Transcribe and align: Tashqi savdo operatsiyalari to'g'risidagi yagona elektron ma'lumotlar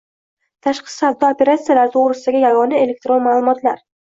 Tashqi 0.67 0.91
savdo 0.93 1.29
operatsiyalari 1.35 1.93
to'g'risidagi 1.99 2.43
yagona 2.47 2.83
elektron 2.87 3.25
ma'lumotlar 3.29 3.89